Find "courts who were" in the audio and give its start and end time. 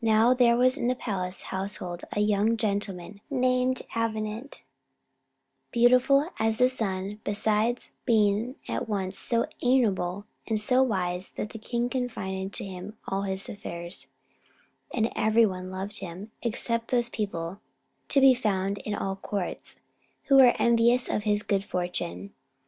19.16-20.54